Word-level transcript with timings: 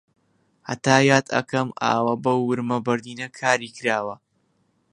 هەتا 0.69 0.95
یاد 1.09 1.25
ئەکەم 1.35 1.69
ئاوە 1.81 2.13
بەو 2.23 2.39
ورمە 2.49 2.77
بەردینە 2.85 3.27
کاری 3.39 3.73
کراوە 3.77 4.15